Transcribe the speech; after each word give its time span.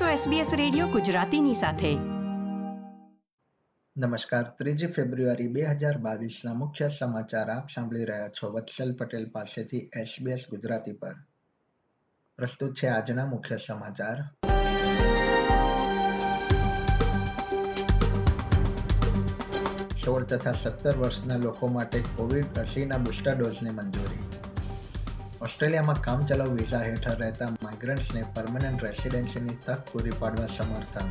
છો 0.00 0.04
SBS 0.04 0.56
radio 0.56 0.86
ગુજરાતીની 0.86 1.54
સાથે. 1.54 1.94
નમસ્કાર. 3.96 4.42
ત્રીજી 4.42 4.86
ફેબ્રુઆરી 4.86 5.48
બે 5.48 5.62
હજાર 5.62 5.98
બાવીસના 5.98 6.54
મુખ્ય 6.54 6.88
સમાચાર 6.88 7.50
આપ 7.50 7.68
સાંભળી 7.74 8.04
રહ્યા 8.04 8.28
છો 8.28 8.52
વત્સલ 8.52 8.94
પટેલ 8.94 9.30
પાસેથી 9.30 9.90
SBS 10.02 10.40
ગુજરાતી 10.50 10.92
પર. 10.92 11.14
પ્રસ્તુત 12.36 12.74
છે 12.74 12.86
આજના 12.86 13.26
મુખ્ય 13.26 13.56
સમાચાર. 13.56 14.22
સોળ 20.04 20.24
તથા 20.24 20.52
સત્તર 20.52 20.96
વર્ષના 20.96 21.36
લોકો 21.36 21.66
માટે 21.66 22.00
કોવિડ 22.00 22.44
રસીના 22.56 22.96
બુસ્ટર 22.96 23.34
ડોઝની 23.34 23.70
મંજૂરી. 23.70 24.23
ઓસ્ટ્રેલિયામાં 25.44 26.02
કામચલાઉ 26.02 26.48
વિઝા 26.48 26.78
હેઠળ 26.78 27.10
રહેતા 27.10 27.48
માઇગ્રન્ટ્સને 27.48 28.24
પરમનન્ટ 28.34 28.84
રેસિડેન્સીની 28.84 29.56
તક 29.66 29.84
પૂરી 29.92 30.10
પાડવા 30.18 30.46
સમર્થન. 30.46 31.10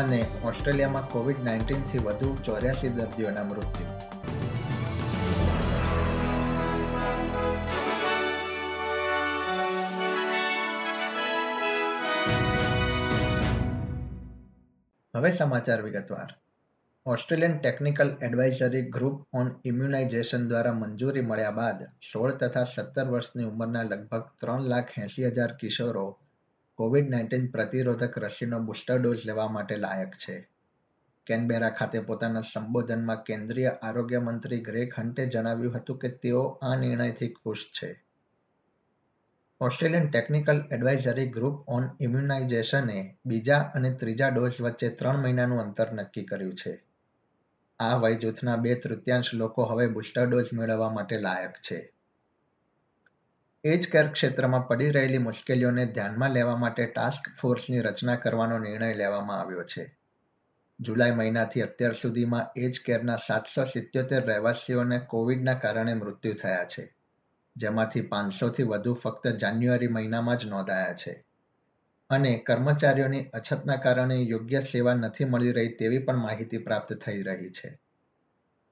અને 0.00 0.26
ઓસ્ટ્રેલિયામાં 0.44 1.08
કોવિડ 1.08 1.44
નાઇન્ટીનથી 1.44 1.98
વધુ 1.98 2.36
ચોર્યાસી 2.44 2.88
દર્દીઓના 2.88 3.44
મૃત્યુ. 3.44 3.86
હવે 15.16 15.32
સમાચાર 15.32 15.82
વિગતવાર. 15.82 16.51
Australian 17.06 17.58
technical 17.58 18.16
advisory 18.22 18.82
group 18.82 19.28
on 19.32 19.50
immunisation 19.64 20.48
દ્વારા 20.48 20.72
મંજૂરી 20.72 21.20
મળ્યા 21.20 21.50
બાદ 21.50 21.82
સોળ 21.82 22.32
તથા 22.32 22.64
સત્તર 22.64 23.04
વર્ષની 23.04 23.44
ઉંમરના 23.44 23.82
લગભગ 23.82 24.22
ત્રણ 24.40 24.62
લાખ 24.62 24.98
એંસી 24.98 25.26
હજાર 25.26 25.52
કિશોરો 25.52 26.18
કોવિડ 26.74 27.10
નાઇન્ટીન 27.10 27.46
પ્રતિરોધક 27.46 28.18
રસીનો 28.18 28.58
બુસ્ટર 28.58 28.98
ડોઝ 29.02 29.26
લેવા 29.26 29.48
માટે 29.48 29.76
લાયક 29.76 30.12
છે. 30.12 30.48
કેનબેરા 31.26 31.70
ખાતે 31.70 32.00
પોતાના 32.00 32.40
સંબોધનમાં 32.40 33.22
કેન્દ્રીય 33.22 33.66
આરોગ્ય 33.66 34.18
મંત્રી 34.18 34.60
ગ્રેગ 34.60 34.92
હન્ટે 34.98 35.26
જણાવ્યું 35.26 35.76
હતું 35.76 35.98
કે 35.98 36.08
તેઓ 36.08 36.42
આ 36.62 36.76
નિર્ણયથી 36.76 37.28
ખુશ 37.28 37.66
છે. 37.66 38.04
Australian 39.60 40.10
technical 40.10 40.62
advisory 40.72 41.28
group 41.28 41.68
on 41.68 41.88
ઇમ્યુનાઇઝેશને 42.00 43.16
બીજા 43.26 43.58
અને 43.58 43.90
ત્રીજા 43.90 44.28
ડોઝ 44.28 44.60
વચ્ચે 44.60 44.88
ત્રણ 44.88 45.22
મહિનાનું 45.22 45.60
અંતર 45.60 45.92
નક્કી 45.92 46.24
કર્યું 46.24 46.54
છે. 46.54 46.91
આ 47.82 47.96
વય 47.96 48.14
જૂથના 48.14 48.56
બે 48.56 48.74
તૃતીયાંશ 48.74 49.32
લોકો 49.34 49.64
હવે 49.64 49.86
બુસ્ટર 49.86 50.26
ડોઝ 50.26 50.52
મેળવવા 50.52 50.90
માટે 50.90 51.16
લાયક 51.18 51.56
છે. 51.70 51.78
એજ 53.64 53.88
કેર 53.90 54.06
ક્ષેત્રમાં 54.08 54.68
પડી 54.68 54.90
રહેલી 54.90 55.18
મુશ્કેલીઓને 55.18 55.84
ધ્યાનમાં 55.86 56.30
લેવા 56.30 56.56
માટે 56.56 56.86
ટાસ્ક 56.86 57.28
ફોર્સની 57.40 57.80
રચના 57.80 58.16
કરવાનો 58.16 58.58
નિર્ણય 58.58 58.94
લેવામાં 58.94 59.40
આવ્યો 59.40 59.64
છે. 59.64 59.84
જુલાઈ 60.80 61.10
મહિનાથી 61.10 61.62
અત્યાર 61.62 61.92
સુધીમાં 61.92 62.50
એજ 62.56 62.80
કેરના 62.86 63.16
સાતસો 63.16 63.64
સિત્યોતેર 63.64 64.22
રહેવાસીઓને 64.26 64.98
કોવિડના 64.98 65.54
કારણે 65.54 65.94
મૃત્યુ 65.94 66.34
થયા 66.34 66.64
છે, 66.64 66.84
જેમાંથી 67.56 68.02
પાંચસોથી 68.02 68.62
વધુ 68.62 68.94
ફક્ત 68.94 69.34
જાન્યુઆરી 69.36 69.86
મહિનામાં 69.86 70.36
જ 70.36 70.44
નોંધાયા 70.44 70.94
છે. 70.94 71.14
અને 72.12 72.32
કર્મચારીઓની 72.46 73.22
અછતના 73.34 73.76
કારણે 73.76 74.16
યોગ્ય 74.16 74.60
સેવા 74.60 74.94
નથી 74.94 75.24
મળી 75.24 75.52
રહી 75.52 75.68
તેવી 75.68 75.98
પણ 75.98 76.16
માહિતી 76.16 76.58
પ્રાપ્ત 76.58 76.92
થઈ 76.92 77.22
રહી 77.22 77.50
છે. 77.50 77.78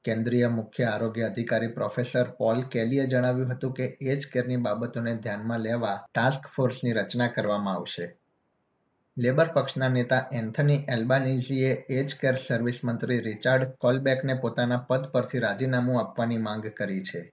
કેન્દ્રીય 0.05 0.49
મુખ્ય 0.49 0.85
આરોગ્ય 0.85 1.23
અધિકારી 1.23 1.69
પ્રોફેસર 1.69 2.31
પોલ 2.31 2.63
કેલીએ 2.63 3.07
જણાવ્યું 3.07 3.53
હતું 3.53 3.73
કે 3.73 3.85
એજ 4.01 4.27
કેરની 4.33 4.57
બાબતોને 4.57 5.15
ધ્યાનમાં 5.17 5.61
લેવા 5.61 6.07
ટાસ્ક 6.15 6.47
ફોર્સની 6.57 6.93
રચના 6.93 7.27
કરવામાં 7.27 7.75
આવશે. 7.75 8.07
લેબર 9.19 9.49
પક્ષના 9.49 9.89
નેતા 9.89 10.29
એન્થની 10.33 10.87
એલ્બાનીઝીએ 10.89 11.73
એજ 11.91 12.15
કેર 12.21 12.37
સર્વિસ 12.37 12.81
મંત્રી 12.85 13.21
રિચાર્ડ 13.21 13.65
કોલબેકને 13.65 14.35
પોતાના 14.35 14.77
પદ 14.77 15.05
પરથી 15.07 15.39
રાજીનામું 15.39 16.01
આપવાની 16.01 16.39
માંગ 16.39 16.67
કરી 16.67 17.03
છે. 17.03 17.33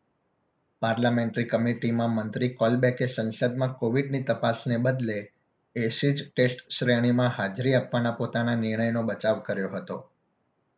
પાર્લામેન્ટરી 0.81 1.43
કમિટીમાં 1.43 2.09
મંત્રી 2.09 2.49
કોલબેકે 2.49 3.05
સંસદમાં 3.05 3.73
કોવિડની 3.73 4.23
તપાસને 4.23 4.77
બદલે 4.77 5.17
એસિડ 5.77 6.15
ટેસ્ટ 6.35 6.69
શ્રેણીમાં 6.69 7.29
હાજરી 7.29 7.73
આપવાના 7.73 8.11
પોતાના 8.11 8.55
નિર્ણયનો 8.55 9.03
બચાવ 9.03 9.39
કર્યો 9.39 9.69
હતો. 9.69 10.09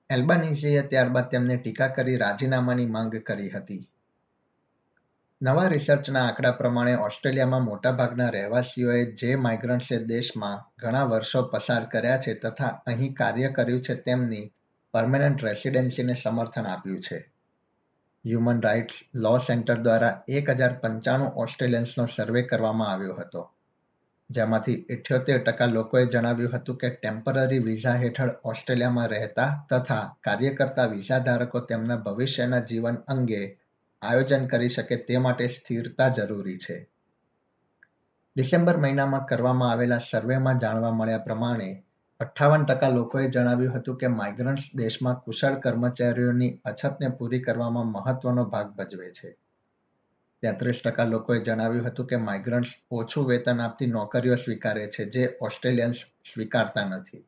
એલ્બાનીઝીએ 0.09 0.81
ત્યારબાદ 0.81 1.29
તેમને 1.29 1.57
ટીકા 1.57 1.87
કરી 1.87 2.17
રાજીનામાની 2.17 2.85
માંગ 2.85 3.15
કરી 3.15 3.49
હતી. 3.49 3.89
નવા 5.41 5.67
રિસર્ચના 5.67 6.27
આંકડા 6.27 6.51
પ્રમાણે 6.51 6.95
ઓસ્ટ્રેલિયામાં 6.95 7.63
મોટાભાગના 7.63 8.29
રહેવાસીઓએ 8.29 9.05
જે 9.05 9.35
માઇગ્રન્ટ્સે 9.35 10.05
દેશમાં 10.05 10.71
ઘણા 10.79 11.03
વર્ષો 11.03 11.43
પસાર 11.43 11.85
કર્યા 11.85 12.17
છે 12.17 12.33
તથા 12.33 12.81
અહીં 12.88 13.13
કાર્ય 13.13 13.49
કર્યું 13.49 13.81
છે 13.81 13.95
તેમની 13.95 14.51
પરમેનન્ટ 14.93 15.43
રેસિડેન્સીને 15.43 16.13
સમર્થન 16.13 16.65
આપ્યું 16.65 16.99
છે. 16.99 17.31
હ્યુમન 18.25 18.61
રાઇટ્સ 18.61 18.95
લો 19.15 19.38
સેન્ટર 19.38 19.81
દ્વારા 19.81 20.21
એક 20.27 20.49
હજાર 20.49 20.73
પંચાણું 20.73 21.27
ઓસ્ટ્રેલિયન્સનો 21.27 22.05
સર્વે 22.05 22.41
કરવામાં 22.41 22.88
આવ્યો 22.88 23.15
હતો. 23.15 23.51
જેમાંથી 24.29 24.85
ઇઠ્યોતેર 24.90 25.44
ટકા 25.44 25.66
લોકોએ 25.66 26.06
જણાવ્યું 26.06 26.51
હતું 26.53 26.78
કે 26.78 26.90
ટેમ્પરરી 26.90 27.59
વિઝા 27.59 27.94
હેઠળ 27.94 28.29
ઓસ્ટ્રેલિયામાં 28.44 29.07
રહેતા 29.07 29.67
તથા 29.69 30.17
કાર્ય 30.23 30.56
કરતા 30.56 30.85
વિઝા 30.85 31.19
ધારકો 31.19 31.59
તેમના 31.59 31.95
ભવિષ્યના 31.95 32.59
જીવન 32.59 32.95
અંગે 32.95 33.59
આયોજન 34.01 34.47
કરી 34.47 34.69
શકે 34.69 34.95
તે 34.95 35.18
માટે 35.18 35.47
સ્થિરતા 35.47 36.09
જરૂરી 36.09 36.57
છે. 36.57 36.89
ડિસેમ્બર 38.35 38.78
મહિનામાં 38.78 39.25
કરવામાં 39.25 39.72
આવેલા 39.72 39.97
સર્વેમાં 39.97 40.57
જાણવા 40.57 40.91
મળ્યા 40.91 41.18
પ્રમાણે 41.18 41.84
અઠ્ઠાવન 42.19 42.66
ટકા 42.66 42.89
લોકોએ 42.89 43.29
જણાવ્યું 43.29 43.73
હતું 43.73 43.97
કે 43.97 44.07
માઇગ્રન્ટ્સ 44.07 44.63
દેશમાં 44.75 45.16
કુશળ 45.16 45.59
કર્મચારીઓની 45.59 46.59
અછતને 46.66 47.09
પૂરી 47.09 47.39
કરવામાં 47.39 47.85
મહત્વનો 47.85 48.45
ભાગ 48.45 48.68
ભજવે 48.68 49.12
છે. 49.12 49.38
તેત્રીસ 50.44 50.81
ટકા 50.81 51.03
લોકોએ 51.03 51.39
જણાવ્યું 51.39 51.88
હતું 51.88 52.07
કે 52.07 52.16
માઇગ્રન્ટ્સ 52.16 52.69
ઓછું 52.91 53.27
વેતન 53.27 53.61
આપતી 53.61 53.88
નોકરીઓ 53.88 54.35
સ્વીકારે 54.35 54.88
છે, 54.88 55.05
જે 55.05 55.38
ઓસ્ટ્રેલિયન્સ 55.41 55.95
સ્વીકારતા 56.33 56.83
નથી. 56.83 57.25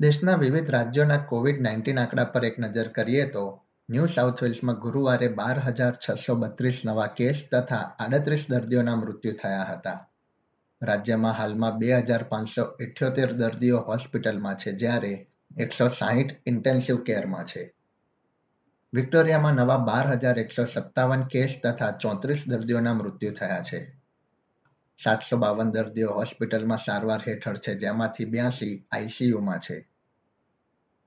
દેશના 0.00 0.34
વિવિધ 0.34 0.70
રાજ્યોના 0.70 1.16
કોવિડ 1.16 1.60
નાઇન્ટીન 1.60 1.98
આંકડા 1.98 2.24
પર 2.24 2.44
એક 2.44 2.58
નજર 2.58 2.88
કરીએ 2.88 3.26
તો, 3.26 3.60
ન્યૂ 3.90 4.06
સાઉથ 4.06 4.42
વેલ્સમાં 4.42 4.76
ગુરુવારે 4.76 5.28
બાર 5.28 5.58
હજાર 5.58 5.98
છસો 6.08 6.34
બત્રીસ 6.34 6.82
નવા 6.86 7.06
કેસ 7.06 7.48
તથા 7.52 7.76
આડત્રીસ 7.76 8.46
દર્દીઓના 8.50 8.96
મૃત્યુ 8.96 9.32
થયા 9.32 9.62
હતા. 9.62 10.08
રાજ્યમાં 10.82 11.32
હાલમાં 11.32 11.78
બે 11.78 11.92
હજાર 11.92 12.22
પાંચસો 12.22 12.76
ઇઠ્યોતેર 12.80 13.32
દર્દીઓ 13.32 13.78
હોસ્પિટલમાં 13.78 14.54
છે, 14.54 14.72
જ્યારે 14.72 15.26
એકસો 15.58 15.88
સાહીઠ 15.88 16.34
ઇન્ટેન્સિવ 16.46 16.96
કેરમાં 16.96 17.44
છે. 17.44 17.73
વિક્ટોરિયામાં 18.94 19.54
નવા 19.54 19.76
બાર 19.76 20.06
હજાર 20.06 20.38
એકસો 20.38 20.64
સત્તાવન 20.64 21.22
કેસ 21.22 21.60
તથા 21.64 21.90
ચોત્રીસ 21.90 22.44
દર્દીઓના 22.48 22.94
મૃત્યુ 22.94 23.32
થયા 23.32 23.62
છે. 23.62 24.00
સાતસો 25.04 25.36
બાવન 25.36 25.70
દર્દીઓ 25.70 26.12
હોસ્પિટલમાં 26.12 26.78
સારવાર 26.78 27.20
હેઠળ 27.28 27.56
છે, 27.56 27.74
જેમાંથી 27.74 28.24
બ્યાસી 28.24 28.86
આઈસીયુમાં 28.92 29.58
છે. 29.58 29.88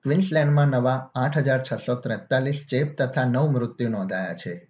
ક્વિન્સલેન્ડમાં 0.03 0.67
નવા 0.67 1.11
આઠ 1.15 1.37
હજાર 1.37 1.63
છસો 1.63 1.95
ત્રેતાલીસ 1.95 2.65
ચેપ 2.69 2.97
તથા 2.97 3.23
નવ 3.23 3.47
મૃત્યુ 3.47 3.89
નોંધાયા 3.89 4.33
છે. 4.33 4.69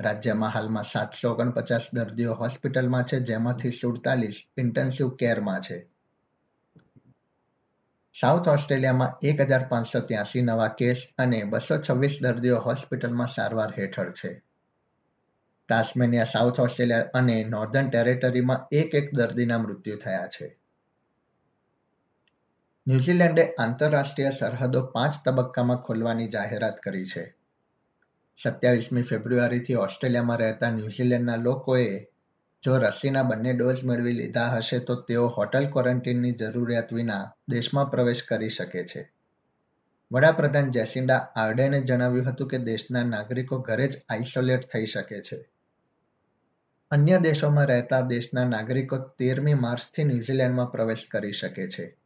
રાજ્યમાં 0.00 0.50
હાલમાં 0.50 0.84
સાતસો 0.84 1.30
ઓગણપચાસ 1.30 1.90
દર્દીઓ 1.94 2.34
હોસ્પિટલમાં 2.34 3.04
છે, 3.04 3.20
જેમાંથી 3.20 3.70
સુડતાલીસ 3.70 4.44
ઇન્ટેન્સિવ 4.56 5.10
કેરમાં 5.10 5.60
છે. 5.60 5.89
સાઉથ 8.14 8.48
ઓસ્ટ્રેલિયામાં 8.48 9.18
એક 9.22 9.40
હજાર 9.40 9.68
પાંચસો 9.68 10.00
ત્યાસી 10.00 10.42
નવા 10.42 10.68
કેસ 10.68 11.06
અને 11.18 11.44
બસો 11.44 11.80
છવ્વીસ 11.80 12.18
દર્દીઓ 12.22 12.58
હોસ્પિટલમાં 12.58 13.26
સારવાર 13.26 13.72
હેઠળ 13.78 14.10
છે. 14.10 14.42
તાસ્મેનિયા, 15.68 16.24
સાઉથ 16.24 16.60
ઓસ્ટ્રેલિયા 16.60 17.04
અને 17.14 17.44
નોર્ધન 17.44 17.90
ટેરેટરીમાં 17.90 18.68
એક 18.72 18.94
એક 18.94 19.14
દર્દીના 19.14 19.58
મૃત્યુ 19.58 19.96
થયા 19.96 20.26
છે. 20.26 20.58
ન્યૂઝીલેન્ડે 22.88 23.54
આંતરરાષ્ટ્રીય 23.58 24.30
સરહદો 24.30 24.86
પાંચ 24.86 25.14
તબક્કામાં 25.24 25.76
ખોલવાની 25.76 26.28
જાહેરાત 26.28 26.78
કરી 26.78 27.04
છે. 27.04 27.36
સત્યાવીસમી 28.42 29.02
ફેબ્રુઆરીથી 29.02 29.74
ઓસ્ટ્રેલિયામાં 29.74 30.38
રહેતા 30.38 30.70
ન્યૂઝીલેન્ડના 30.70 31.36
લોકોએ 31.36 32.06
જો 32.64 32.78
રસીના 32.78 33.22
બંને 33.22 33.52
ડોઝ 33.52 33.84
મેળવી 33.84 34.12
લીધા 34.12 34.48
હશે 34.48 34.78
તો 34.78 34.94
તેઓ 34.94 35.26
હોટલ 35.26 35.70
ક્વોરન્ટીનની 35.70 36.32
જરૂરિયાત 36.32 36.92
વિના 36.92 37.32
દેશમાં 37.48 37.90
પ્રવેશ 37.90 38.22
કરી 38.22 38.48
શકે 38.48 38.84
છે. 38.84 39.12
વડાપ્રધાન 40.12 40.70
જેસિન્ડા 40.70 41.28
આર્ડેને 41.36 41.80
જણાવ્યું 41.80 42.26
હતું 42.26 42.48
કે 42.48 42.58
દેશના 42.58 43.02
નાગરિકો 43.02 43.58
ઘરે 43.58 43.88
જ 43.88 44.02
આઇસોલેટ 44.08 44.66
થઈ 44.72 44.86
શકે 44.86 45.20
છે. 45.20 45.48
અન્ય 46.90 47.18
દેશોમાં 47.18 47.66
રહેતા 47.66 48.00
દેશના 48.00 48.44
નાગરિકો 48.44 48.98
તેરમી 48.98 49.54
માર્ચથી 49.54 50.04
ન્યૂઝીલેન્ડમાં 50.04 50.72
પ્રવેશ 50.72 51.06
કરી 51.10 51.32
શકે 51.32 51.68
છે. 51.68 51.96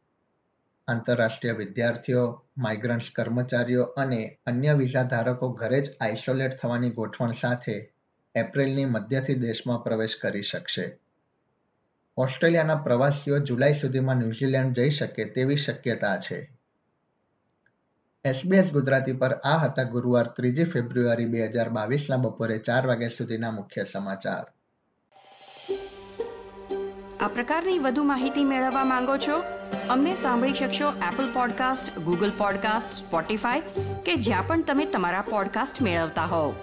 આંતરરાષ્ટ્રીય 0.87 1.51
વિદ્યાર્થીઓ, 1.51 2.45
માઇગ્રન્ટ્સ 2.57 3.11
કર્મચારીઓ 3.15 3.83
અને 3.83 4.37
અન્ય 4.45 4.73
વિઝા 4.73 5.03
ધારકો 5.03 5.49
ઘરે 5.49 5.81
જ 5.81 5.95
આઇસોલેટ 6.01 6.57
થવાની 6.57 6.89
ગોઠવણ 6.89 7.31
સાથે 7.31 7.91
એપ્રિલની 8.35 8.85
મધ્યથી 8.85 9.35
દેશમાં 9.35 9.83
પ્રવેશ 9.83 10.15
કરી 10.21 10.41
શકશે. 10.41 10.99
ઓસ્ટ્રેલિયાના 12.17 12.75
પ્રવાસીઓ 12.75 13.39
જુલાઈ 13.39 13.73
સુધીમાં 13.73 14.15
ન્યૂઝીલેન્ડ 14.15 14.75
જઈ 14.75 14.89
શકે 14.89 15.25
તેવી 15.25 15.55
શક્યતા 15.55 16.17
છે. 16.17 16.51
એસબીએસ 18.25 18.71
ગુજરાતી 18.71 19.13
પર 19.13 19.33
આ 19.33 19.57
હતા 19.57 19.83
ગુરુવાર 19.83 20.27
ત્રીજી 20.27 20.63
ફેબ્રુઆરી 20.63 21.25
બે 21.25 21.45
હજાર 21.45 21.69
બાવીસના 21.69 22.17
બપોરે 22.17 22.57
ચાર 22.57 22.87
વાગ્યા 22.87 23.07
સુધીના 23.07 23.51
મુખ્ય 23.51 23.83
સમાચાર. 23.83 24.45
આ 27.19 27.27
પ્રકારની 27.27 27.79
વધુ 27.79 28.03
માહિતી 28.03 28.43
મેળવવા 28.43 28.83
માંગો 28.83 29.17
છો? 29.17 29.43
અમને 29.89 30.15
સાંભળી 30.15 30.53
શકશો 30.53 30.89
Apple 30.89 31.33
podcast 31.33 31.99
Google 31.99 32.31
podcast 32.37 32.93
Spotify 32.93 33.61
કે 34.05 34.15
જ્યાં 34.15 34.47
પણ 34.47 34.63
તમે 34.63 34.85
તમારા 34.85 35.21
પોડકાસ્ટ 35.21 35.81
મેળવતા 35.81 36.25
હોવ. 36.25 36.55